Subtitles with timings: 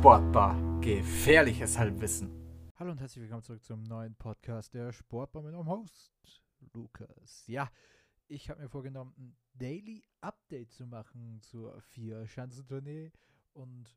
[0.00, 0.56] Sportbar.
[0.80, 2.30] Gefährliches Halbwissen.
[2.78, 6.10] Hallo und herzlich willkommen zurück zum neuen Podcast der Sportbar mit eurem Host
[6.72, 7.46] Lukas.
[7.46, 7.70] Ja,
[8.26, 13.12] ich habe mir vorgenommen, ein Daily Update zu machen zur Vier-Schanzentournee
[13.52, 13.94] und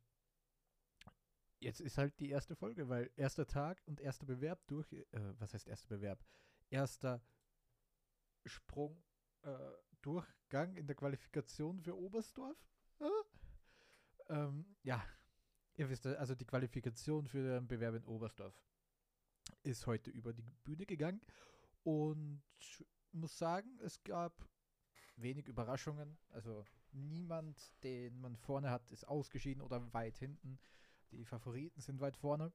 [1.59, 5.05] jetzt ist halt die erste Folge, weil erster Tag und erster Bewerb durch, äh,
[5.39, 6.21] was heißt erster Bewerb?
[6.69, 7.23] Erster
[8.45, 9.01] Sprung,
[9.43, 9.57] äh,
[10.01, 12.57] Durchgang in der Qualifikation für Oberstdorf.
[12.99, 14.33] Äh?
[14.33, 15.01] Ähm, ja,
[15.75, 18.53] ihr wisst, also die Qualifikation für den Bewerb in Oberstdorf
[19.63, 21.21] ist heute über die Bühne gegangen
[21.83, 22.41] und
[23.11, 24.47] muss sagen, es gab
[25.15, 26.17] wenig Überraschungen.
[26.29, 30.59] Also niemand, den man vorne hat, ist ausgeschieden oder weit hinten.
[31.11, 32.51] Die Favoriten sind weit vorne.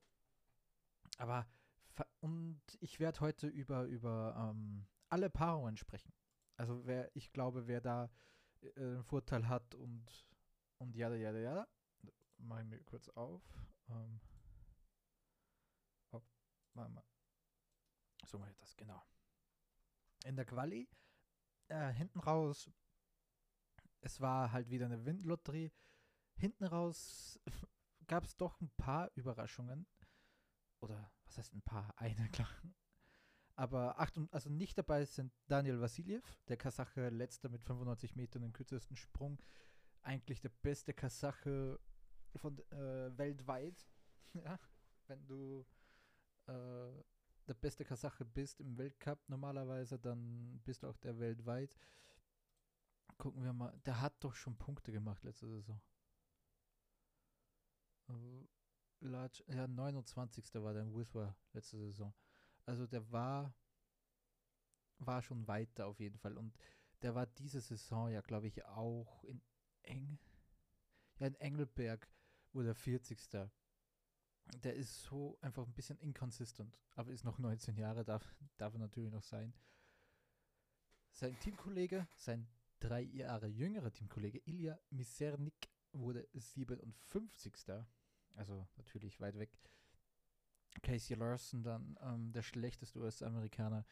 [1.18, 1.46] Aber
[2.20, 6.12] und ich werde heute über, über ähm, alle Paarungen sprechen.
[6.56, 8.10] Also wer, ich glaube, wer da
[8.60, 10.26] äh, einen Vorteil hat und
[10.78, 11.66] und ja, ja, ja.
[12.38, 13.42] Mach ich mir kurz auf.
[13.88, 14.20] Ähm,
[16.12, 16.22] oh,
[16.74, 17.04] mal, mal.
[18.24, 19.02] So mache ich das, genau.
[20.24, 20.88] In der Quali,
[21.68, 22.70] äh, hinten raus,
[24.00, 25.72] es war halt wieder eine Windlotterie.
[26.36, 27.40] Hinten raus
[28.06, 29.86] gab es doch ein paar Überraschungen.
[30.80, 31.92] Oder was heißt ein paar?
[31.98, 32.48] Eine, klar.
[33.56, 38.52] Aber Achtung, also nicht dabei sind Daniel Vasiljev, der Kasache letzter mit 95 Metern den
[38.52, 39.42] kürzesten Sprung
[40.02, 41.80] eigentlich der beste Kasache
[42.36, 43.86] von äh, weltweit.
[44.34, 44.58] ja,
[45.06, 45.66] wenn du
[46.46, 47.02] äh,
[47.46, 51.76] der beste Kasache bist im Weltcup normalerweise, dann bist du auch der weltweit.
[53.16, 55.80] Gucken wir mal, der hat doch schon Punkte gemacht letzte Saison.
[58.08, 58.46] Uh,
[59.00, 60.54] large, ja, 29.
[60.54, 62.14] war der in Whisper letzte Saison.
[62.64, 63.54] Also der war
[64.98, 66.56] war schon weiter auf jeden Fall und
[67.02, 69.40] der war diese Saison ja, glaube ich, auch in
[69.82, 70.18] Eng.
[71.18, 72.08] Ja, in Engelberg
[72.52, 73.18] wurde er 40.
[74.62, 78.80] Der ist so einfach ein bisschen inconsistent, aber ist noch 19 Jahre, darf, darf er
[78.80, 79.52] natürlich noch sein.
[81.10, 82.48] Sein Teamkollege, sein
[82.80, 87.52] drei Jahre jüngerer Teamkollege Ilya Misernik wurde 57.
[88.34, 89.50] Also natürlich weit weg.
[90.82, 93.84] Casey Larson dann ähm, der schlechteste US-Amerikaner,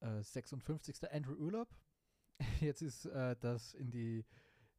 [0.00, 1.10] äh, 56.
[1.10, 1.74] Andrew Urlaub.
[2.60, 4.24] Jetzt ist äh, das in die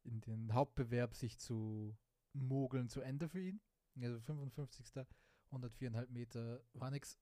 [0.04, 1.96] in den Hauptbewerb sich zu
[2.34, 3.62] mogeln zu Ende für ihn.
[4.02, 5.06] Also 55.
[5.52, 7.20] 104,5 Meter war nix.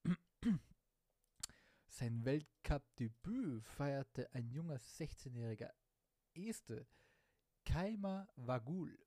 [1.87, 5.71] Sein Weltcup-Debüt feierte ein junger 16-jähriger
[6.35, 6.87] Este,
[7.65, 8.97] Kaima Wagul.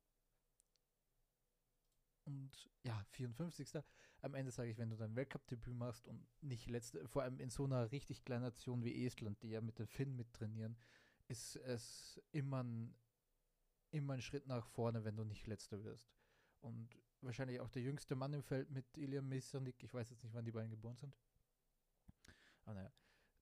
[2.25, 3.83] Und ja, 54.
[4.21, 7.51] Am Ende sage ich, wenn du dein Weltcup-Debüt machst und nicht letzte, vor allem in
[7.51, 10.77] so einer richtig kleinen Nation wie Estland, die ja mit den Finn mittrainieren,
[11.29, 12.95] ist es immer ein
[13.93, 16.11] immer einen Schritt nach vorne, wenn du nicht letzter wirst.
[16.61, 16.89] Und
[17.21, 19.83] wahrscheinlich auch der jüngste Mann im Feld mit Ilya Mesanik.
[19.83, 21.17] Ich weiß jetzt nicht, wann die beiden geboren sind.
[22.65, 22.93] Aber naja.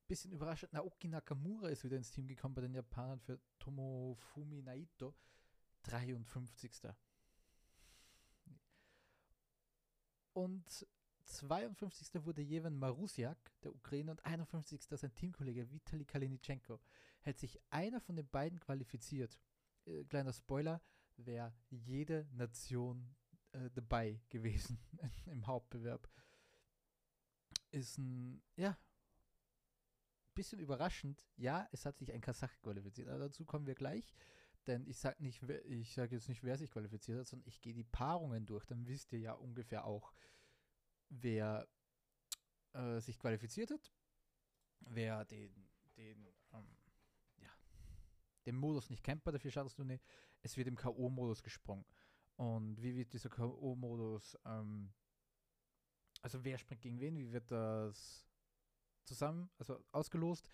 [0.06, 0.72] Bisschen überraschend.
[0.72, 5.15] Naoki Nakamura ist wieder ins Team gekommen bei den Japanern für Tomofumi Naito.
[5.84, 6.72] 53.
[10.32, 10.87] Und
[11.25, 12.25] 52.
[12.25, 14.82] wurde Jeven Marusiak, der Ukraine, und 51.
[14.82, 16.81] sein Teamkollege Vitali Kalinitschenko.
[17.21, 19.38] Hätte sich einer von den beiden qualifiziert,
[19.86, 20.82] äh, kleiner Spoiler,
[21.16, 23.14] wäre jede Nation
[23.52, 24.78] äh, dabei gewesen
[25.26, 26.08] im Hauptbewerb.
[27.70, 28.76] Ist ein, ja,
[30.34, 31.24] bisschen überraschend.
[31.36, 34.14] Ja, es hat sich ein Kasach qualifiziert, aber dazu kommen wir gleich.
[34.66, 38.46] Denn ich sage nicht, jetzt nicht, wer sich qualifiziert hat, sondern ich gehe die Paarungen
[38.46, 38.64] durch.
[38.66, 40.12] Dann wisst ihr ja ungefähr auch,
[41.08, 41.66] wer
[42.72, 43.92] äh, sich qualifiziert hat,
[44.80, 46.26] wer den, den
[48.46, 50.00] den Modus nicht kennt bei der Vier-Schattenstunde,
[50.42, 51.84] es wird im K.O.-Modus gesprungen.
[52.36, 54.92] Und wie wird dieser K.O.-Modus, ähm,
[56.22, 58.26] also wer springt gegen wen, wie wird das
[59.04, 60.48] zusammen, also ausgelost?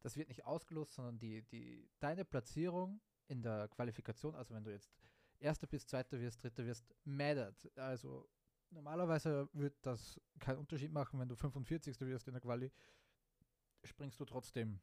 [0.00, 4.72] Das wird nicht ausgelost, sondern die, die, deine Platzierung in der Qualifikation, also wenn du
[4.72, 4.92] jetzt
[5.38, 7.70] Erster bist, Zweiter wirst, Dritter wirst, mattert.
[7.76, 8.28] Also
[8.70, 11.98] normalerweise wird das keinen Unterschied machen, wenn du 45.
[12.00, 12.70] wirst in der Quali,
[13.82, 14.80] springst du trotzdem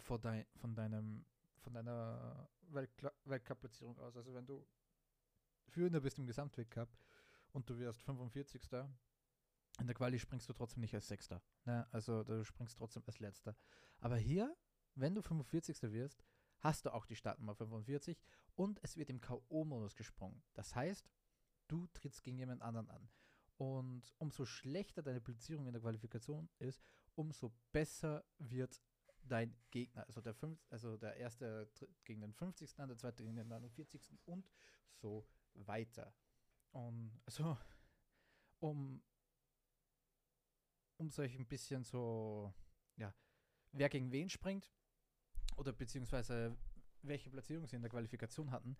[0.00, 1.26] von, dein, von deinem
[1.66, 2.48] von deiner
[3.24, 4.16] Weltcup-Platzierung aus.
[4.16, 4.64] Also wenn du
[5.66, 6.88] Führender bist im Gesamtweltcup
[7.50, 8.62] und du wirst 45.
[9.80, 11.42] In der Quali springst du trotzdem nicht als Sechster.
[11.64, 11.84] Ne?
[11.90, 13.56] Also du springst trotzdem als Letzter.
[13.98, 14.56] Aber hier,
[14.94, 15.82] wenn du 45.
[15.90, 16.24] wirst,
[16.60, 18.22] hast du auch die Startnummer 45
[18.54, 20.44] und es wird im K.O.-Modus gesprungen.
[20.54, 21.10] Das heißt,
[21.66, 23.10] du trittst gegen jemand anderen an.
[23.56, 26.80] Und umso schlechter deine Platzierung in der Qualifikation ist,
[27.16, 28.80] umso besser wird
[29.26, 30.06] dein Gegner.
[30.06, 31.70] Also der, fünf, also der erste
[32.04, 32.78] gegen den 50.
[32.78, 34.00] an, der zweite gegen den 49.
[34.24, 34.48] und
[34.94, 36.14] so weiter.
[36.72, 37.56] Und also,
[38.60, 39.02] um,
[40.96, 42.52] um solch ein bisschen so,
[42.96, 43.14] ja,
[43.72, 44.72] wer gegen wen springt
[45.56, 46.56] oder beziehungsweise
[47.02, 48.76] welche Platzierung sie in der Qualifikation hatten,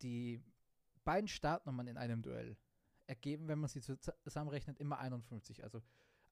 [0.00, 0.42] die
[1.04, 2.56] beiden Startnummern in einem Duell
[3.06, 5.62] ergeben, wenn man sie zusammenrechnet, immer 51.
[5.62, 5.82] Also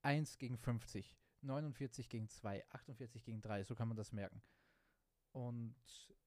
[0.03, 4.43] 1 gegen 50, 49 gegen 2, 48 gegen 3, so kann man das merken.
[5.33, 5.75] Und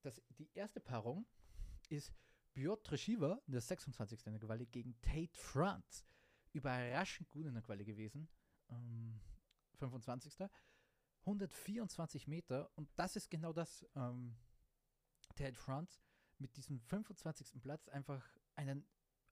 [0.02, 1.26] das, die erste Paarung
[1.90, 2.14] ist
[2.54, 4.26] Piotr Shiva, der 26.
[4.26, 6.04] in der Quali, gegen Tate France.
[6.52, 8.30] Überraschend gut in der Quali gewesen.
[8.70, 9.20] Ähm,
[9.80, 10.50] 25.
[11.26, 13.86] 124 Meter und das ist genau das.
[13.96, 14.36] Ähm,
[15.36, 16.00] Tate France
[16.38, 17.62] mit diesem 25.
[17.62, 18.24] Platz einfach
[18.56, 18.86] einen,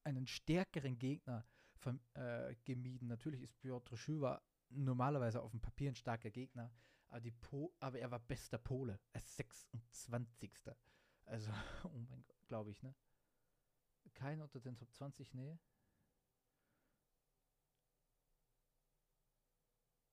[0.04, 1.46] einen stärkeren Gegner
[2.14, 3.08] äh, gemieden.
[3.08, 6.72] Natürlich ist Piotr Schüwer normalerweise auf dem Papier ein starker Gegner,
[7.08, 10.52] aber, die po aber er war bester Pole, als 26.
[11.26, 11.52] Also,
[11.84, 12.96] oh mein Gott, glaube ich, ne?
[14.14, 15.58] Kein unter den Top 20, nee.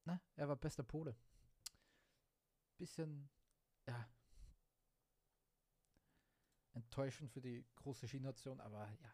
[0.04, 1.16] Na, er war bester Pole.
[2.78, 3.28] Bisschen,
[3.86, 4.08] ja,
[6.78, 9.12] enttäuschend für die große Skination, aber ja.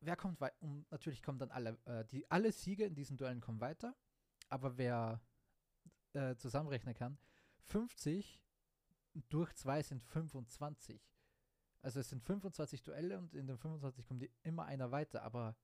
[0.00, 0.56] Wer kommt weiter?
[0.60, 3.94] Und natürlich kommen dann alle, äh, die, alle Siege in diesen Duellen kommen weiter,
[4.48, 5.20] aber wer
[6.12, 7.18] äh, zusammenrechnen kann,
[7.58, 8.40] 50
[9.28, 11.00] durch 2 sind 25.
[11.82, 15.56] Also es sind 25 Duelle und in den 25 kommt immer einer weiter, aber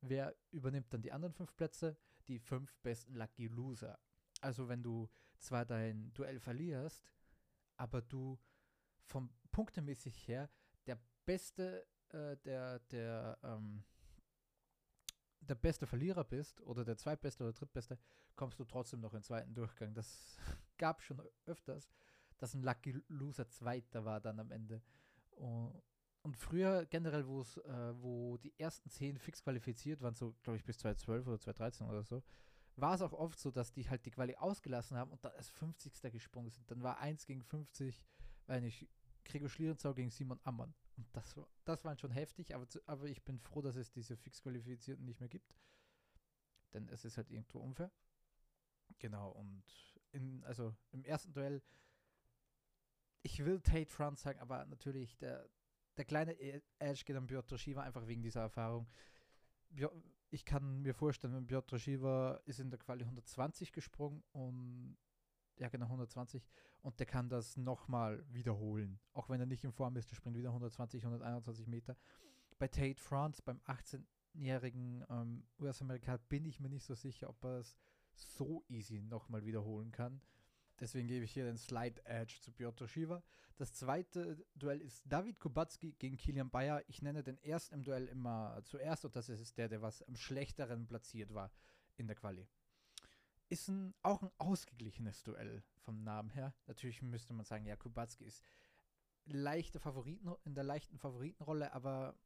[0.00, 1.96] wer übernimmt dann die anderen fünf Plätze?
[2.28, 3.98] Die fünf besten Lucky Loser.
[4.40, 7.10] Also wenn du zwar dein Duell verlierst,
[7.76, 8.38] aber du
[9.06, 10.50] vom punktemäßig her
[10.86, 13.82] der beste, äh, der, der, ähm,
[15.40, 17.98] der beste Verlierer bist oder der zweitbeste oder drittbeste,
[18.36, 19.94] kommst du trotzdem noch im zweiten Durchgang.
[19.94, 20.36] Das
[20.78, 21.90] gab schon öfters,
[22.38, 24.82] dass ein Lucky Loser Zweiter war dann am Ende.
[26.22, 30.58] Und früher generell, wo es, äh, wo die ersten zehn fix qualifiziert waren, so glaube
[30.58, 32.22] ich bis 2012 oder 2013 oder so,
[32.76, 35.48] war es auch oft so, dass die halt die Quali ausgelassen haben und dann als
[35.50, 36.12] 50.
[36.12, 36.70] gesprungen sind.
[36.70, 38.04] Dann war 1 gegen 50,
[38.46, 38.88] weil nicht
[39.24, 40.74] Gregor Schlierenzau gegen Simon Ammann.
[41.00, 45.04] Und das, das war schon heftig, aber, aber ich bin froh, dass es diese Fix-Qualifizierten
[45.04, 45.56] nicht mehr gibt.
[46.74, 47.90] Denn es ist halt irgendwo unfair.
[48.98, 49.64] Genau, und
[50.12, 51.62] in, also im ersten Duell,
[53.22, 55.48] ich will Tate Franz sagen, aber natürlich der,
[55.96, 58.86] der kleine e-, Edge geht an Piotr Shiva einfach wegen dieser Erfahrung.
[60.28, 64.98] Ich kann mir vorstellen, wenn Piotr Shiva ist in der Quali 120 gesprungen und
[65.56, 66.46] ja genau 120
[66.82, 68.98] und der kann das nochmal wiederholen.
[69.12, 71.96] Auch wenn er nicht in Form ist, der springt wieder 120, 121 Meter.
[72.58, 77.60] Bei Tate France, beim 18-jährigen ähm, US-Amerikaner, bin ich mir nicht so sicher, ob er
[77.60, 77.76] es
[78.12, 80.20] so easy nochmal wiederholen kann.
[80.78, 83.22] Deswegen gebe ich hier den Slide Edge zu Piotr Shiva.
[83.56, 86.82] Das zweite Duell ist David Kubacki gegen Kilian Bayer.
[86.88, 90.16] Ich nenne den ersten im Duell immer zuerst und das ist der, der was am
[90.16, 91.50] schlechteren platziert war
[91.96, 92.48] in der Quali
[93.50, 96.54] ist ein, auch ein ausgeglichenes Duell vom Namen her.
[96.66, 98.42] Natürlich müsste man sagen, ja, Kubacki ist
[99.26, 102.16] leichte Favoriten, in der leichten Favoritenrolle, aber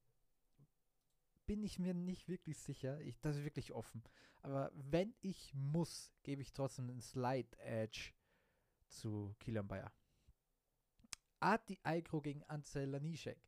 [1.46, 3.00] bin ich mir nicht wirklich sicher.
[3.00, 4.02] Ich, das ist wirklich offen.
[4.42, 8.12] Aber wenn ich muss, gebe ich trotzdem einen Slide Edge
[8.86, 9.92] zu Kilian Bayer.
[11.40, 13.38] Ati Aigro gegen Ansel Laniszek.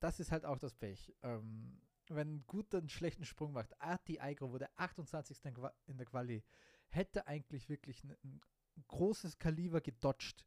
[0.00, 1.14] Das ist halt auch das Pech.
[1.22, 3.80] Ähm, wenn ein guter einen schlechten Sprung macht.
[3.80, 5.38] Arti Aigro wurde 28.
[5.86, 6.42] in der Quali.
[6.88, 8.40] Hätte eigentlich wirklich ein, ein
[8.88, 10.44] großes Kaliber gedodged.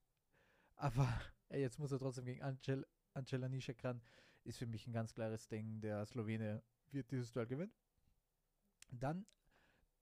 [0.76, 1.08] Aber
[1.50, 4.02] ey, jetzt muss er trotzdem gegen Angel, Angela Nischek ran.
[4.44, 5.82] Ist für mich ein ganz klares Ding.
[5.82, 7.74] Der Slowene wird dieses Duell gewinnen.
[8.92, 9.26] Dann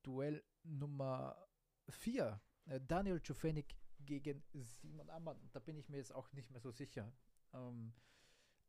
[0.02, 1.48] Duell Nummer
[1.90, 2.42] 4.
[2.66, 5.50] Äh, Daniel Czufenik gegen Simon Ammann.
[5.54, 7.14] Da bin ich mir jetzt auch nicht mehr so sicher.
[7.54, 7.94] Ähm,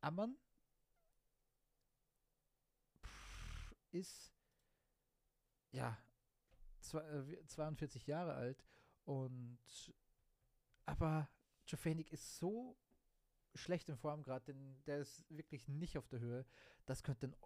[0.00, 0.36] Ammann
[3.94, 4.34] ist
[5.70, 5.98] ja
[6.80, 8.64] 42 äh, Jahre alt
[9.04, 9.58] und
[10.86, 11.28] aber
[11.66, 12.76] Jofenik ist so
[13.54, 16.44] schlecht in Form gerade, denn der ist wirklich nicht auf der Höhe.
[16.86, 17.36] Das könnte ein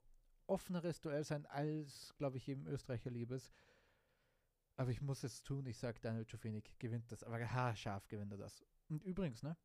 [0.46, 3.52] offeneres Duell sein, als, glaube ich, jedem Österreicher liebes.
[4.76, 5.66] Aber ich muss es tun.
[5.66, 7.22] Ich sage, Daniel Jofenik gewinnt das.
[7.22, 8.64] Aber haarscharf gewinnt er das.
[8.88, 9.56] Und übrigens, ne?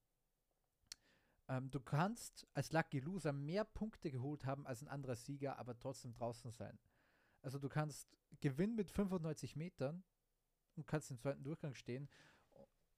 [1.47, 5.77] Ähm, du kannst als Lucky Loser mehr Punkte geholt haben als ein anderer Sieger, aber
[5.77, 6.79] trotzdem draußen sein.
[7.41, 10.03] Also du kannst gewinnen mit 95 Metern
[10.75, 12.09] und kannst im zweiten Durchgang stehen,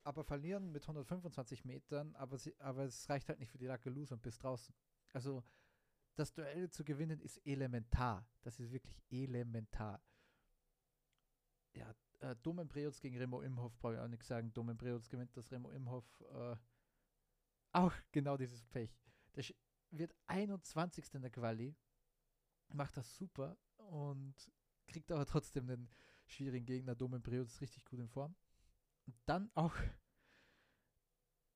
[0.04, 3.90] aber verlieren mit 125 Metern, aber, sie, aber es reicht halt nicht für die Lucky
[3.90, 4.74] Loser und bist draußen.
[5.14, 5.44] Also
[6.16, 8.28] das Duell zu gewinnen ist elementar.
[8.44, 10.02] Das ist wirklich elementar.
[11.74, 14.54] Ja, äh, Domen Preutz gegen Remo Imhoff brauche ich auch nichts sagen.
[14.54, 16.06] Domen Preutz gewinnt das Remo Imhoff.
[16.32, 16.56] Äh,
[17.76, 18.92] auch genau dieses Pech.
[19.36, 19.44] Der
[19.92, 21.14] wird 21.
[21.14, 21.76] in der Quali,
[22.70, 24.36] macht das super und
[24.88, 25.90] kriegt aber trotzdem den
[26.28, 26.96] schwierigen Gegner.
[26.96, 28.36] Domen Breus ist richtig gut in Form.
[29.06, 29.76] Und dann auch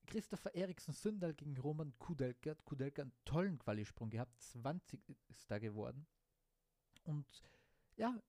[0.05, 2.55] Christopher Eriksen Sündal gegen Roman Kudelka.
[2.65, 6.07] Kudelka einen tollen Qualisprung gehabt, 20 ist da geworden.
[7.03, 7.43] Und
[7.95, 8.19] ja,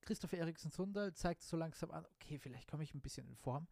[0.00, 3.68] Christopher Eriksen Sundal zeigt so langsam an, okay, vielleicht komme ich ein bisschen in Form.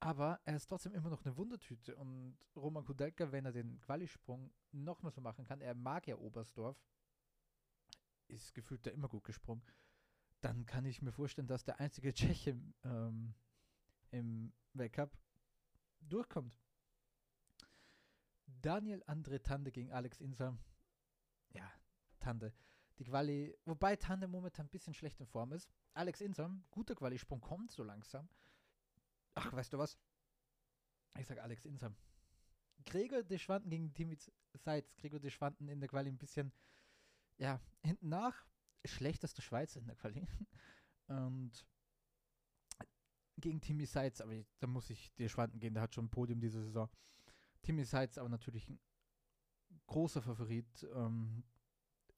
[0.00, 1.96] Aber er ist trotzdem immer noch eine Wundertüte.
[1.96, 6.16] Und Roman Kudelka, wenn er den Qualisprung noch mal so machen kann, er mag ja
[6.16, 6.76] Oberstdorf,
[8.28, 9.62] ist gefühlt da immer gut gesprungen,
[10.40, 13.34] dann kann ich mir vorstellen, dass der einzige Tscheche ähm,
[14.10, 15.16] im Weltcup
[16.00, 16.58] durchkommt.
[18.46, 20.58] Daniel Andre Tande gegen Alex Inser.
[21.50, 21.70] Ja,
[22.18, 22.52] Tande.
[22.98, 25.70] Die Quali, wobei Tande momentan ein bisschen schlecht in Form ist.
[25.94, 28.28] Alex Inser, guter Qualisprung, kommt so langsam.
[29.36, 29.98] Ach, weißt du was?
[31.18, 31.94] Ich sag Alex Inser.
[32.84, 34.16] Gregor de Schwanden gegen Timmy
[34.54, 34.96] Seitz.
[34.96, 36.52] Gregor de Schwanden in der Quali ein bisschen,
[37.38, 38.46] ja, hinten nach.
[38.84, 40.26] Schlechteste Schweizer in der Quali.
[41.08, 41.66] Und
[43.38, 46.40] gegen Timmy Seitz, aber da muss ich dir Schwanden gehen, der hat schon ein Podium
[46.40, 46.88] diese Saison.
[47.62, 48.80] Timmy Seitz aber natürlich ein
[49.86, 51.44] großer Favorit, ähm,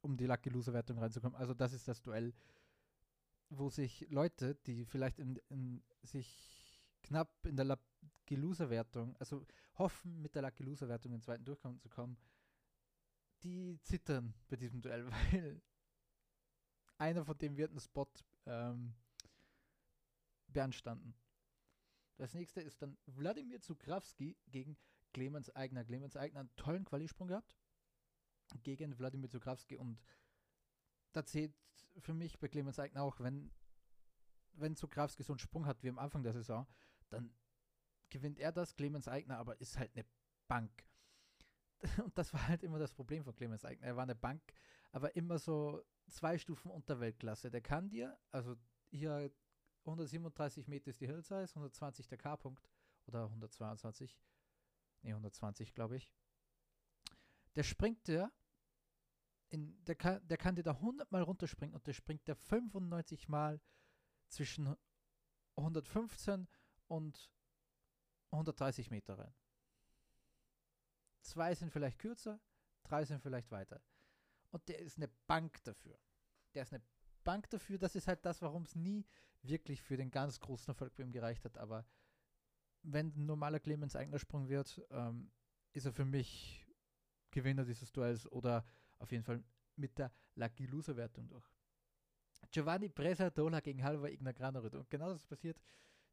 [0.03, 1.37] um die Lucky Loser Wertung reinzukommen.
[1.37, 2.33] Also das ist das Duell,
[3.49, 6.58] wo sich Leute, die vielleicht in, in sich
[7.03, 11.23] knapp in der Lucky Loser Wertung, also hoffen mit der Lucky Loser Wertung in den
[11.23, 12.19] zweiten Durchgang zu kommen,
[13.43, 15.63] die zittern bei diesem Duell, weil
[16.99, 18.09] einer von dem wird einen Spot
[18.47, 18.95] ähm,
[20.49, 21.15] beanstanden.
[22.17, 24.77] Das nächste ist dann Wladimir Zukrawski gegen
[25.13, 25.85] Clemens Eigner.
[25.85, 27.57] Clemens Eigner einen tollen Qualisprung gehabt
[28.63, 30.03] gegen Wladimir Zukrawski und
[31.13, 31.55] da zählt
[32.01, 33.51] für mich bei Clemens Eigner auch, wenn,
[34.61, 36.67] wenn Zukrawski so einen Sprung hat wie am Anfang der Saison,
[37.11, 37.33] dann
[38.11, 40.05] gewinnt er das, Clemens Eigner aber ist halt eine
[40.47, 40.85] Bank.
[42.05, 43.87] Und das war halt immer das Problem von Clemens Eigner.
[43.87, 44.43] Er war eine Bank,
[44.91, 47.51] aber immer so zwei Stufen unter Weltklasse.
[47.51, 48.57] Der kann dir, also
[48.91, 49.31] hier
[49.85, 52.69] 137 Meter ist die Hill Size, 120 der K-Punkt
[53.07, 54.19] oder 122,
[55.03, 56.13] ne 120 glaube ich.
[57.55, 58.33] Der springt der,
[59.51, 63.29] in, der, kann, der kann dir da 100 Mal runterspringen und der springt der 95
[63.29, 63.61] Mal
[64.29, 64.77] zwischen
[65.57, 66.49] 115
[66.87, 67.31] und
[68.31, 69.35] 130 Meter rein.
[71.21, 72.41] Zwei sind vielleicht kürzer,
[72.85, 73.83] drei sind vielleicht weiter.
[74.51, 75.99] Und der ist eine Bank dafür.
[76.55, 76.83] Der ist eine
[77.25, 77.79] Bank dafür.
[77.79, 79.07] Das ist halt das, warum es nie
[79.43, 81.59] wirklich für den ganz großen Erfolg bei ihm gereicht hat.
[81.59, 81.87] Aber
[82.83, 85.31] wenn ein normaler Clemens eigener Sprung wird, ähm,
[85.73, 86.67] ist er für mich
[87.31, 88.65] Gewinner dieses Duells oder
[88.99, 89.45] auf jeden Fall
[89.77, 91.47] mit der Lucky Loser Wertung durch.
[92.51, 94.75] Giovanni Presadola gegen Halva Igna Granerud.
[94.75, 95.61] Und genau das ist passiert.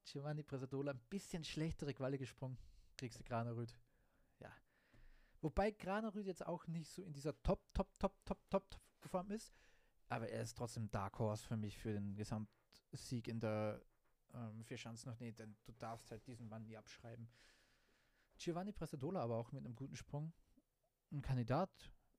[0.04, 2.58] Giovanni Presadola ein bisschen schlechtere Quali gesprungen.
[2.98, 3.74] Kriegst du Granerud.
[4.40, 4.52] Ja.
[5.42, 8.66] Wobei Granerud jetzt auch nicht so in dieser Top, Top, Top, Top, Top
[9.00, 9.54] Form ist.
[10.10, 13.82] Aber er ist trotzdem Dark Horse für mich für den Gesamtsieg in der
[14.34, 17.28] ähm, vier Chancen noch nicht, denn du darfst halt diesen Mann nie abschreiben.
[18.38, 20.34] Giovanni Pressadola aber auch mit einem guten Sprung.
[21.12, 21.72] Ein Kandidat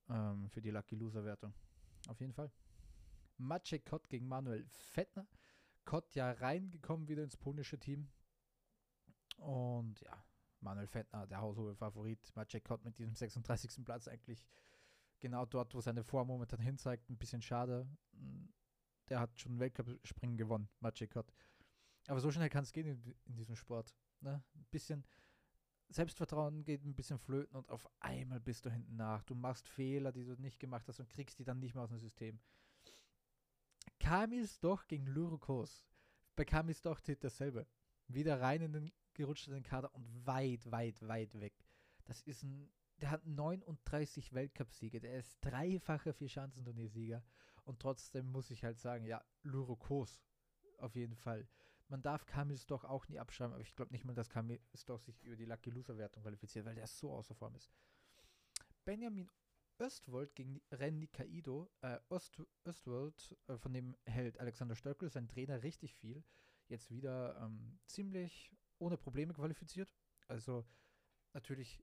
[0.08, 1.54] ähm, für die Lucky Loser Wertung.
[2.08, 2.50] Auf jeden Fall.
[3.38, 5.26] Maciej Kott gegen Manuel Fettner.
[5.84, 8.08] Kott ja reingekommen wieder ins polnische Team.
[9.36, 10.24] Und ja,
[10.60, 12.34] Manuel Fettner, der haushohe Favorit.
[12.34, 13.84] Maciej Kott mit diesem 36.
[13.84, 14.46] Platz eigentlich
[15.20, 17.08] genau dort, wo seine Form momentan hinzeigt.
[17.08, 17.88] Ein bisschen schade.
[19.08, 21.24] Der hat schon Weltcup-Springen gewonnen, Machikot.
[22.08, 23.94] Aber so schnell kann es gehen in, in, diesem Sport.
[24.20, 24.42] Ne?
[24.54, 25.04] Ein bisschen
[25.88, 29.22] Selbstvertrauen geht ein bisschen flöten und auf einmal bist du hinten nach.
[29.22, 31.90] Du machst Fehler, die du nicht gemacht hast und kriegst die dann nicht mehr aus
[31.90, 32.40] dem System.
[34.06, 35.84] Kamis doch gegen Lurukos.
[36.36, 37.66] Bei Kamis doch dasselbe.
[38.06, 41.54] Wieder rein in den gerutschten Kader und weit, weit, weit weg.
[42.04, 42.70] Das ist ein
[43.00, 47.22] der hat 39 Weltcupsiege, der ist dreifacher Vierschanzenturniersieger
[47.64, 50.22] und trotzdem muss ich halt sagen, ja, Lurokos
[50.78, 51.48] auf jeden Fall.
[51.88, 55.00] Man darf Kamis doch auch nie abschreiben, aber ich glaube nicht mal, dass Kamis doch
[55.00, 57.70] sich über die Lucky Loser Wertung qualifiziert, weil der so außer Form ist.
[58.84, 59.28] Benjamin
[59.78, 61.70] Östwold gegen Ren Nikaido.
[61.82, 66.24] Äh, Ost, Östwold, äh, von dem hält Alexander Stöckel, sein Trainer, richtig viel.
[66.68, 69.92] Jetzt wieder ähm, ziemlich ohne Probleme qualifiziert.
[70.28, 70.66] Also
[71.32, 71.82] natürlich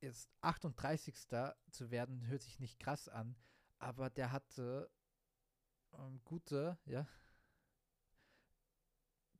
[0.00, 1.14] jetzt 38.
[1.70, 3.36] zu werden, hört sich nicht krass an,
[3.78, 4.90] aber der hatte
[5.92, 7.06] ähm, gute, ja,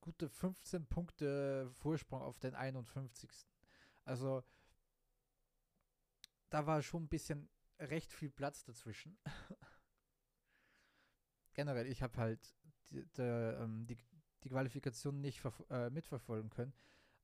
[0.01, 3.31] gute 15 Punkte Vorsprung auf den 51.
[4.05, 4.43] Also
[6.51, 9.19] da war schon ein bisschen recht viel Platz dazwischen.
[11.55, 12.55] Generell, ich habe halt
[12.91, 13.97] die, die, ähm, die,
[14.45, 16.73] die, Qualifikation nicht äh, mitverfolgen können.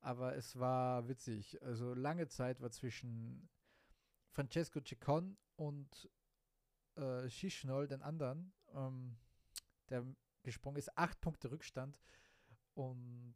[0.00, 1.62] Aber es war witzig.
[1.62, 3.48] Also lange Zeit war zwischen
[4.30, 6.10] Francesco Ciccon und
[6.96, 9.16] äh, Schischnol, den anderen, ähm,
[9.88, 10.04] der
[10.42, 12.00] gesprungen ist, acht Punkte Rückstand
[12.46, 13.34] und, und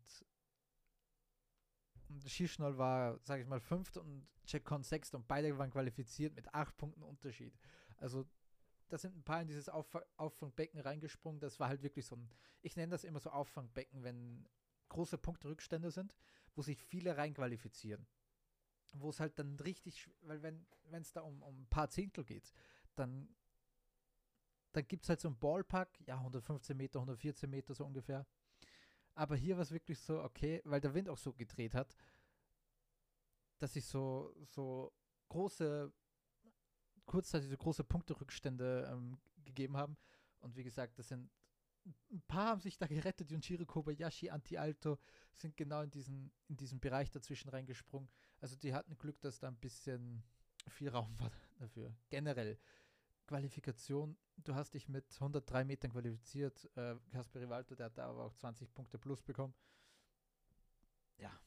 [2.27, 6.77] Schischnol war, sage ich mal, fünfter und Ciccon sechster und beide waren qualifiziert mit acht
[6.77, 7.55] Punkten Unterschied.
[7.99, 8.27] Also
[8.89, 11.41] da sind ein paar in dieses Auff Auffangbecken reingesprungen.
[11.41, 12.31] Das war halt wirklich so ein,
[12.63, 14.49] ich nenne das immer so Auffangbecken, wenn
[14.89, 16.17] große Punkterückstände sind,
[16.55, 18.07] wo sich viele reinqualifizieren.
[18.95, 22.55] Wo es halt dann richtig, weil wenn es da um, um ein paar Zehntel geht,
[22.95, 23.29] dann,
[24.73, 28.27] dann gibt es halt so ein Ballpark, ja, 115 Meter, 114 Meter so ungefähr.
[29.19, 31.93] Aber hier war es wirklich so, okay, weil der Wind auch so gedreht hat,
[33.59, 34.93] dass sich so, so
[35.29, 35.93] große,
[37.05, 39.97] kurzzeitig so große Punkterückstände ähm, gegeben haben.
[40.39, 41.29] Und wie gesagt, das sind
[42.13, 43.29] ein paar haben sich da gerettet.
[43.33, 44.99] Junjiro Kobayashi, Anti-Alto
[45.33, 48.09] sind genau in diesen, in diesen Bereich dazwischen reingesprungen.
[48.41, 50.23] Also die hatten Glück, dass da ein bisschen
[50.69, 51.93] viel Raum war dafür.
[52.09, 52.57] Generell
[53.29, 56.69] Qualifikation, du hast dich mit 103 Metern qualifiziert.
[56.77, 59.55] Äh, Kasper Rivalto, der hat da aber auch 20 Punkte plus bekommen.
[61.19, 61.39] Ja.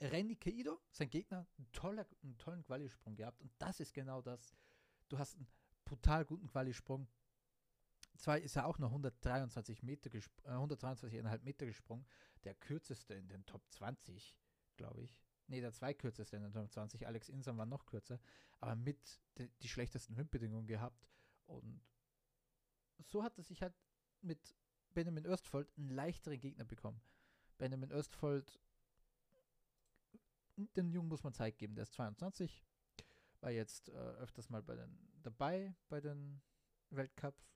[0.00, 3.42] Renny Keido, sein Gegner, ein toller, einen tollen Qualisprung gehabt.
[3.42, 4.56] Und das ist genau das.
[5.08, 5.46] Du hast einen
[5.84, 7.06] brutal guten Qualisprung
[8.16, 12.06] zwar ist er auch noch 123 Meter äh, 123,5 Meter gesprungen,
[12.44, 14.36] der kürzeste in den Top 20,
[14.76, 15.16] glaube ich.
[15.46, 17.06] Ne, der zweikürzeste in den Top 20.
[17.06, 18.18] Alex Insam war noch kürzer,
[18.60, 21.06] aber mit die, die schlechtesten Windbedingungen gehabt.
[21.46, 21.82] Und
[23.02, 23.74] so hat er sich halt
[24.22, 24.56] mit
[24.94, 27.00] Benjamin Östfold einen leichteren Gegner bekommen.
[27.58, 28.58] Benjamin Östfold,
[30.56, 32.64] den Jungen muss man Zeit geben, der ist 22,
[33.40, 36.40] war jetzt äh, öfters mal bei den, dabei bei den
[36.90, 37.54] Weltcups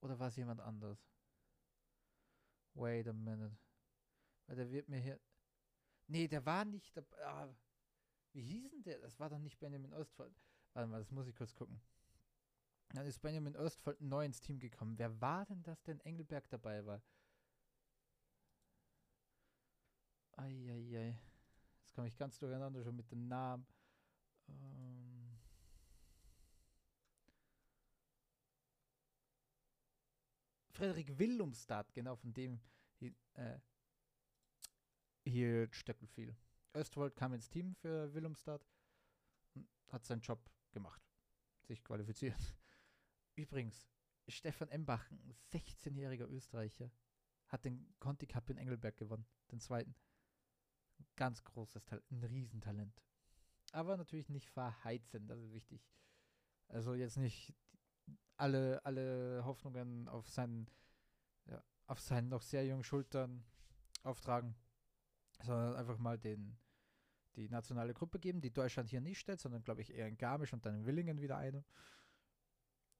[0.00, 0.98] oder war es jemand anders?
[2.74, 3.56] Wait a minute.
[4.46, 5.20] Weil der wird mir hier.
[6.10, 7.24] Nee, der war nicht dabei.
[7.24, 7.48] Ah,
[8.32, 8.98] wie hieß denn der?
[8.98, 10.34] Das war doch nicht Benjamin Ostfold.
[10.72, 11.80] Warte mal, das muss ich kurz gucken.
[12.88, 14.98] Dann ist Benjamin Ostfold neu ins Team gekommen.
[14.98, 17.00] Wer war denn das, denn Engelberg dabei war?
[20.32, 21.16] Eieiei.
[21.78, 23.64] Jetzt komme ich ganz durcheinander schon mit den Namen.
[24.48, 25.38] Ähm.
[30.72, 32.60] Frederik Willumstad, genau von dem
[33.34, 33.60] äh,
[35.24, 36.36] hier Stöckel fiel.
[36.74, 38.66] Östwold kam ins Team für Willumstad
[39.54, 41.02] und hat seinen Job gemacht,
[41.62, 42.54] sich qualifiziert.
[43.34, 43.88] Übrigens,
[44.28, 46.90] Stefan Embachen, 16-jähriger Österreicher,
[47.48, 49.94] hat den Conti Cup in Engelberg gewonnen, den zweiten.
[51.16, 53.02] Ganz großes Talent, ein Riesentalent.
[53.72, 55.88] Aber natürlich nicht verheizen, das ist wichtig.
[56.68, 57.54] Also jetzt nicht
[58.36, 60.68] alle, alle Hoffnungen auf seinen,
[61.46, 63.44] ja, auf seinen noch sehr jungen Schultern
[64.02, 64.54] auftragen,
[65.42, 66.58] sondern einfach mal den,
[67.36, 70.52] die nationale Gruppe geben, die Deutschland hier nicht stellt, sondern glaube ich eher in Garmisch
[70.52, 71.64] und dann in Willingen wieder eine.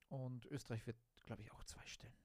[0.08, 2.16] Und Österreich wird, glaube ich, auch zwei stellen.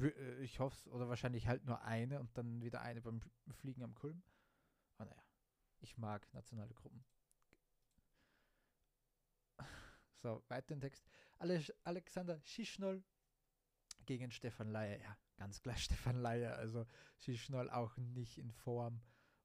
[0.00, 3.20] Äh, ich hoffe es, oder wahrscheinlich halt nur eine und dann wieder eine beim
[3.50, 4.22] Fliegen am Kulm.
[4.98, 5.22] Aber naja,
[5.80, 7.04] ich mag nationale Gruppen.
[10.22, 11.04] So, weiter im Text.
[11.82, 13.02] Alexander Schischnol
[14.06, 14.98] gegen Stefan Leier.
[15.00, 16.56] Ja, ganz klar Stefan Leier.
[16.56, 16.86] Also
[17.18, 19.00] Schischnol auch nicht in Form.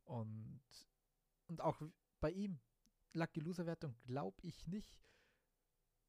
[0.06, 0.62] Und,
[1.48, 1.82] und auch
[2.20, 2.60] bei ihm,
[3.14, 5.00] Lucky Loser Wertung, glaube ich nicht.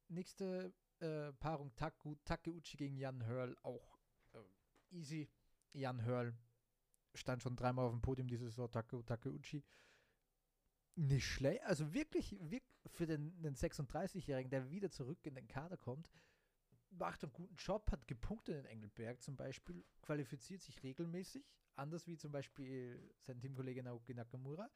[0.07, 3.99] Nächste äh, Paarung Taku, Takeuchi gegen Jan Hörl, auch
[4.33, 5.29] äh, easy.
[5.73, 6.35] Jan Hörl
[7.13, 9.63] stand schon dreimal auf dem Podium dieses Saison, Taku, Takeuchi
[10.99, 11.63] nicht schlecht.
[11.63, 16.09] Also wirklich, wirklich für den, den 36-Jährigen, der wieder zurück in den Kader kommt,
[16.91, 22.17] macht einen guten Job, hat gepunktet in Engelberg zum Beispiel, qualifiziert sich regelmäßig, anders wie
[22.17, 24.69] zum Beispiel sein Teamkollege Naoki Nakamura.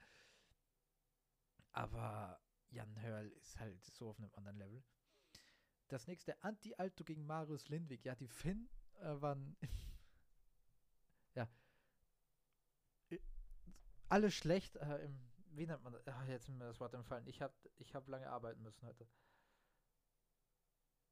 [1.71, 4.83] Aber Jan Hörl ist halt so auf einem anderen Level.
[5.87, 8.05] Das nächste, Anti-Alto gegen Marius Lindwig.
[8.05, 8.69] Ja, die Finn
[9.01, 9.57] äh, waren.
[11.35, 11.49] ja.
[13.09, 13.19] Äh,
[14.09, 16.07] alle schlecht äh, im wie nennt man das?
[16.07, 17.27] Ach, jetzt ist mir das Wort entfallen.
[17.27, 19.07] Ich habe ich hab lange arbeiten müssen heute.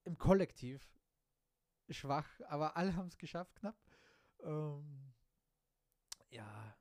[0.04, 0.88] Im Kollektiv
[1.90, 3.78] schwach, aber alle haben es geschafft, knapp.
[4.44, 5.14] Ähm,
[6.30, 6.76] ja.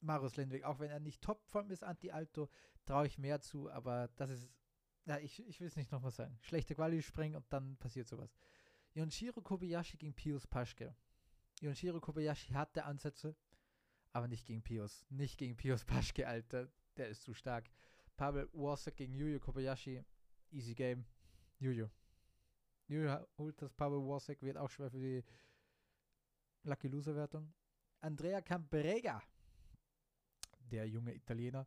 [0.00, 2.48] Marius Lindwig, auch wenn er nicht Topform ist, Anti-Alto,
[2.86, 4.50] traue ich mehr zu, aber das ist,
[5.04, 6.38] ja, ich, ich will es nicht nochmal sagen.
[6.40, 8.34] Schlechte Quali springen und dann passiert sowas.
[8.94, 10.94] Yonshiro Kobayashi gegen Pius Paschke.
[11.60, 13.36] Yonshiro Kobayashi hatte Ansätze,
[14.12, 15.04] aber nicht gegen Pius.
[15.10, 16.72] Nicht gegen Pius Paschke, Alter.
[16.96, 17.70] Der ist zu stark.
[18.16, 20.04] Pavel Warsack gegen Yuyo Kobayashi.
[20.52, 21.04] Easy Game.
[21.58, 21.90] Yuyo.
[22.88, 25.24] Yuyo holt das Pavel Warsack, wird auch schwer für die
[26.64, 27.52] Lucky Loser Wertung.
[28.00, 29.22] Andrea Camperega.
[30.70, 31.66] der junge Italiener,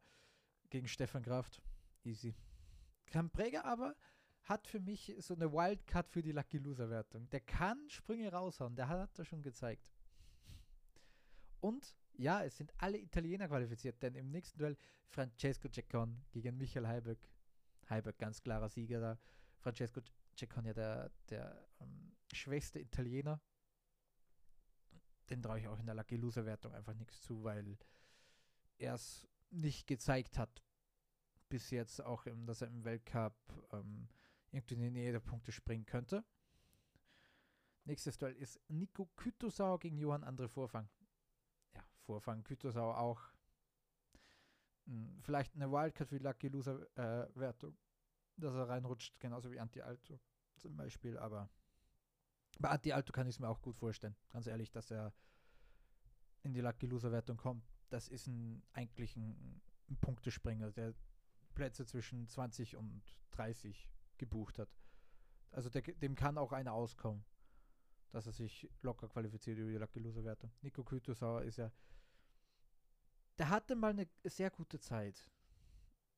[0.70, 1.62] gegen Stefan Kraft.
[2.04, 2.36] Easy.
[3.06, 3.96] Campräger aber
[4.44, 7.30] hat für mich so eine Wildcard für die Lucky Loser Wertung.
[7.30, 9.90] Der kann Sprünge raushauen, der hat das schon gezeigt.
[11.60, 16.88] Und ja, es sind alle Italiener qualifiziert, denn im nächsten Duell Francesco Ceccon gegen Michael
[16.88, 17.20] Heiberg.
[17.90, 19.20] Heiberg ganz klarer Sieger da.
[19.60, 20.02] Francesco
[20.38, 23.42] Ceccon ja der, der ähm, schwächste Italiener.
[25.30, 27.78] Den traue ich auch in der Lucky Loser Wertung einfach nichts zu, weil
[28.78, 30.64] er es nicht gezeigt hat
[31.54, 33.36] bis jetzt auch, dass er im Weltcup
[33.74, 34.10] ähm,
[34.52, 36.26] irgendwie in die Nähe der Punkte springen könnte.
[37.86, 40.90] Nächstes Duell ist Nico Kütosau gegen Johann Andre Vorfang.
[41.76, 43.22] Ja, Vorfang, Kütosau auch.
[44.86, 47.78] Hm, vielleicht eine Wildcard für die Lucky Loser äh, Wertung,
[48.38, 50.20] dass er reinrutscht, genauso wie Anti Alto
[50.58, 51.50] zum Beispiel, aber
[52.60, 55.14] bei Anti Alto kann ich es mir auch gut vorstellen, ganz ehrlich, dass er
[56.44, 57.66] in die Lucky Loser Wertung kommt.
[57.90, 60.94] Das ist ein, eigentlich ein, ein Punktespringer, der
[61.56, 64.70] Plätze zwischen 20 und 30 gebucht hat.
[65.52, 67.24] Also der, dem kann auch einer auskommen,
[68.12, 70.52] dass er sich locker qualifiziert über die Lucky Loser Wertung.
[70.62, 71.72] Nico Kütosauer ist ja,
[73.38, 75.30] der hatte mal eine sehr gute Zeit.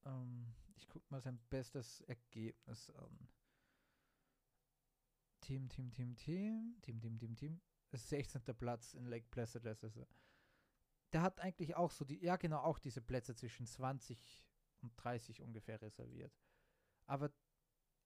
[0.05, 3.29] Ähm, ich gucke mal sein bestes Ergebnis an.
[5.41, 7.61] Team, Team, Team, Team, Team, Team, Team, Team.
[7.91, 8.41] 16.
[8.57, 9.65] Platz in Lake Placid.
[9.65, 9.99] Ist,
[11.13, 14.45] der hat eigentlich auch so die, ja genau, auch diese Plätze zwischen 20
[14.81, 16.33] und 30 ungefähr reserviert.
[17.05, 17.31] Aber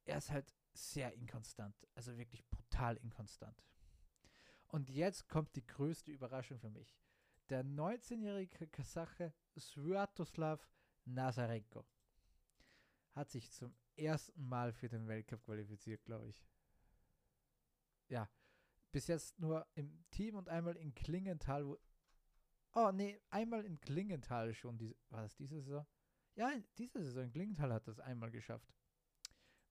[0.05, 3.63] er ist halt sehr inkonstant, also wirklich brutal inkonstant.
[4.67, 6.99] Und jetzt kommt die größte Überraschung für mich.
[7.49, 10.67] Der 19-jährige Kasache Sviatoslav
[11.05, 11.85] Nazarenko
[13.13, 16.45] hat sich zum ersten Mal für den Weltcup qualifiziert, glaube ich.
[18.07, 18.29] Ja,
[18.91, 21.65] bis jetzt nur im Team und einmal in Klingenthal.
[21.65, 21.77] Wo
[22.75, 24.77] oh, nee, einmal in Klingenthal schon.
[24.77, 25.85] Diese, war das diese Saison?
[26.35, 27.31] Ja, diese Saison.
[27.31, 28.73] Klingenthal hat das einmal geschafft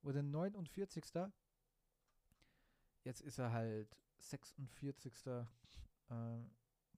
[0.03, 1.05] wurde 49.
[3.05, 5.27] Jetzt ist er halt 46.
[5.27, 5.45] Äh,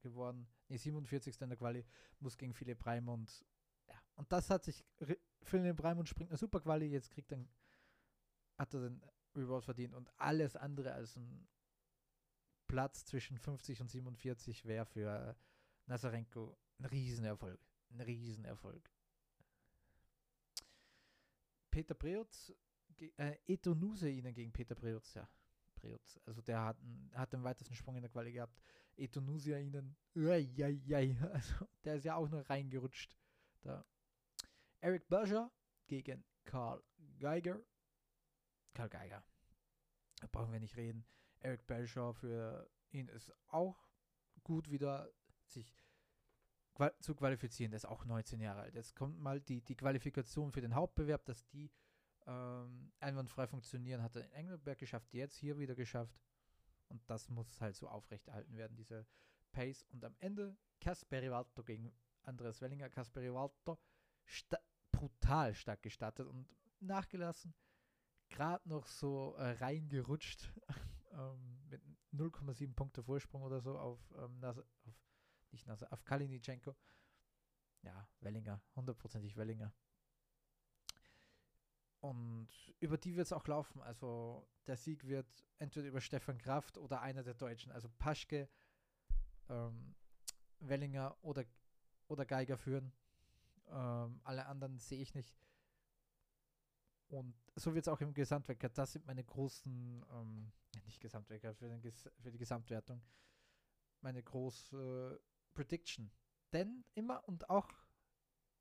[0.00, 0.46] geworden.
[0.68, 1.40] Ne, 47.
[1.40, 1.84] in der Quali,
[2.18, 3.44] muss gegen Philipp Raimund.
[3.86, 4.84] Ja, und das hat sich,
[5.42, 7.44] Philipp Raimund springt eine super Quali, jetzt kriegt er,
[8.58, 9.02] hat er den
[9.34, 11.48] Reward verdient und alles andere als ein
[12.66, 15.36] Platz zwischen 50 und 47 wäre für
[15.86, 17.60] Nazarenko ein Riesenerfolg.
[17.90, 18.88] Ein Riesenerfolg.
[21.70, 22.52] Peter Preutz
[23.16, 25.28] äh, Eto ihnen gegen Peter Preutz, ja.
[26.26, 26.76] Also der hat,
[27.14, 28.60] hat den weitesten Sprung in der Quali gehabt.
[29.00, 29.96] Eto ihnen,
[31.32, 33.16] also der ist ja auch noch reingerutscht.
[33.62, 33.84] Da.
[34.80, 35.50] Eric Berger
[35.86, 36.82] gegen Karl
[37.18, 37.62] Geiger.
[38.74, 39.24] Karl Geiger.
[40.20, 41.06] Da brauchen wir nicht reden.
[41.40, 43.88] Eric Berger für ihn ist auch
[44.42, 45.10] gut wieder
[45.46, 45.74] sich
[47.00, 47.72] zu qualifizieren.
[47.72, 48.74] Der ist auch 19 Jahre alt.
[48.74, 51.70] Jetzt kommt mal die, die Qualifikation für den Hauptbewerb, dass die
[52.26, 56.18] ähm, einwandfrei funktionieren, hat er in Engelberg geschafft, jetzt hier wieder geschafft.
[56.90, 59.07] Und das muss halt so aufrechterhalten werden, diese
[59.53, 59.85] Pace.
[59.90, 62.90] Und am Ende Kasperi Walter gegen Andreas Wellinger.
[62.90, 63.79] Kasperi Walter
[64.24, 64.59] sta
[64.90, 66.46] brutal stark gestartet und
[66.81, 67.55] nachgelassen.
[68.29, 70.53] Gerade noch so äh, reingerutscht
[71.12, 74.94] ähm, mit 0,7 Punkte Vorsprung oder so auf, ähm, Nase, auf
[75.53, 76.76] nicht Nase, auf Kalinitschenko.
[77.83, 79.72] Ja, Wellinger, hundertprozentig Wellinger.
[82.00, 82.48] Und
[82.80, 83.82] über die wird es auch laufen.
[83.82, 85.26] Also der Sieg wird
[85.58, 88.48] entweder über Stefan Kraft oder einer der Deutschen, also Paschke,
[89.48, 89.94] ähm,
[90.60, 91.44] Wellinger oder,
[92.08, 92.92] oder Geiger führen.
[93.68, 95.36] Ähm, alle anderen sehe ich nicht.
[97.08, 98.68] Und so wird es auch im Gesamtwecker.
[98.68, 100.52] Das sind meine großen, ähm,
[100.84, 101.68] nicht Gesamtwecker, für,
[102.20, 103.02] für die Gesamtwertung,
[104.00, 105.20] meine große
[105.52, 106.10] Prediction.
[106.52, 107.68] Denn immer und auch,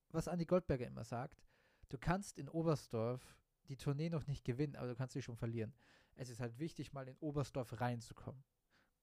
[0.10, 1.49] was Andi Goldberger immer sagt,
[1.90, 3.36] du kannst in Oberstdorf
[3.68, 5.74] die Tournee noch nicht gewinnen, aber du kannst sie schon verlieren.
[6.16, 8.44] Es ist halt wichtig, mal in Oberstdorf reinzukommen.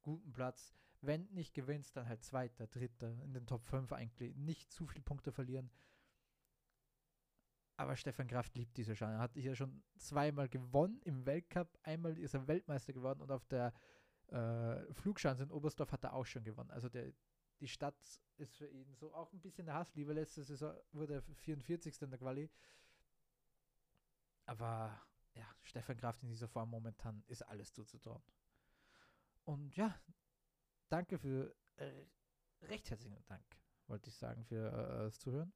[0.03, 0.75] Guten Platz.
[1.01, 4.35] Wenn nicht gewinnst, dann halt Zweiter, Dritter, in den Top 5 eigentlich.
[4.37, 5.71] Nicht zu viele Punkte verlieren.
[7.77, 9.15] Aber Stefan Kraft liebt diese Chance.
[9.15, 11.79] Er hat hier schon zweimal gewonnen im Weltcup.
[11.83, 13.73] Einmal ist er Weltmeister geworden und auf der
[14.29, 16.71] äh, Flugschanze in Oberstdorf hat er auch schon gewonnen.
[16.71, 17.13] Also der,
[17.61, 17.97] die Stadt
[18.37, 20.13] ist für ihn so auch ein bisschen eine Hassliebe.
[20.13, 22.03] Letzte Saison wurde er 44.
[22.03, 22.51] in der Quali.
[24.45, 25.01] Aber
[25.35, 28.23] ja, Stefan Kraft in dieser Form momentan ist alles zuzutrauen.
[29.45, 29.99] Und ja,
[30.89, 32.07] danke für äh,
[32.63, 33.45] recht herzlichen Dank,
[33.87, 35.53] wollte ich sagen, für äh, das Zuhören.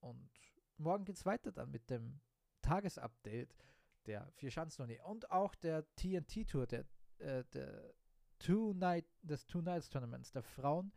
[0.00, 0.30] Und
[0.76, 2.20] morgen geht es weiter dann mit dem
[2.62, 3.54] Tagesupdate
[4.06, 6.84] der vier Schanzentournee und auch der TNT Tour, der,
[7.18, 7.94] äh, der
[8.38, 10.92] Two Night, des Two Nights Tournaments der Frauen.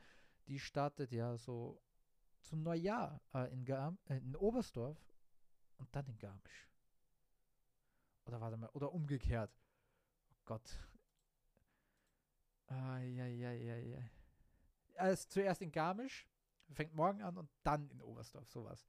[0.47, 1.81] Die startet ja so
[2.41, 4.97] zum Neujahr äh, in, Garm, äh, in Oberstdorf
[5.77, 6.69] und dann in Garmisch.
[8.25, 9.51] Oder warte mal, oder umgekehrt.
[10.31, 10.79] Oh Gott.
[12.67, 14.09] Eieieiei.
[14.95, 16.27] Also zuerst in Garmisch,
[16.73, 18.87] fängt morgen an und dann in Oberstdorf, sowas.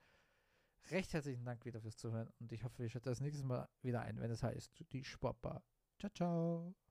[0.90, 4.02] Recht herzlichen Dank wieder fürs Zuhören und ich hoffe, ihr schaltet das nächste Mal wieder
[4.02, 5.62] ein, wenn es heißt, die Sportbar.
[5.98, 6.85] Ciao, ciao.